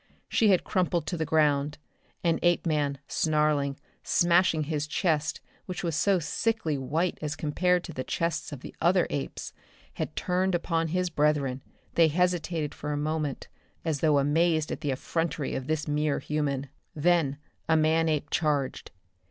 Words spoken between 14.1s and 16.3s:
amazed at the effrontery of this mere